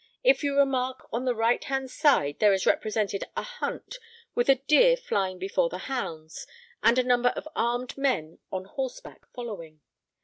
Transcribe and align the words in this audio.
If 0.23 0.43
you 0.43 0.57
remark, 0.57 1.07
on 1.13 1.25
the 1.25 1.35
right 1.35 1.63
hand 1.63 1.91
side 1.91 2.39
there 2.39 2.53
is 2.53 2.65
represented 2.65 3.23
a 3.37 3.43
hunt, 3.43 3.99
with 4.33 4.47
the 4.47 4.55
deer 4.55 4.97
flying 4.97 5.37
before 5.37 5.69
the 5.69 5.77
hounds, 5.77 6.47
and 6.81 6.97
a 6.97 7.03
number 7.03 7.29
of 7.35 7.47
armed 7.55 7.95
men 7.99 8.39
on 8.51 8.65
horseback 8.65 9.27
following. 9.31 9.79